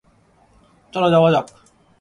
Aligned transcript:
চলো, 0.93 1.07
যাওয়া 1.09 1.29
যাক। 1.31 1.45